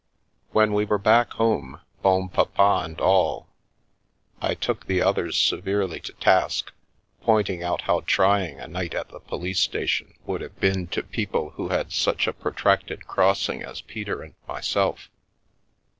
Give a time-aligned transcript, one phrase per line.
[0.49, 3.49] When we were back home, Bonpapa and all,
[4.41, 6.73] I took the others severely to task,
[7.21, 11.41] pointing out how trying a night at the police station would have been to people
[11.41, 15.11] The Milky Way who had such a protracted crossing as Peter and myself.